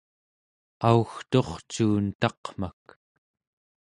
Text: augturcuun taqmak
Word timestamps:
augturcuun 0.89 2.05
taqmak 2.21 2.85